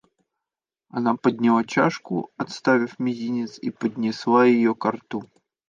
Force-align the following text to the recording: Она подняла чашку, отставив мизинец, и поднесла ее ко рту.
Она 0.89 1.15
подняла 1.15 1.63
чашку, 1.63 2.31
отставив 2.35 2.95
мизинец, 2.97 3.59
и 3.59 3.69
поднесла 3.69 4.45
ее 4.45 4.73
ко 4.73 4.93
рту. 4.93 5.29